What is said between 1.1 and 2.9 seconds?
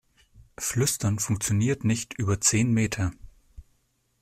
funktioniert nicht über zehn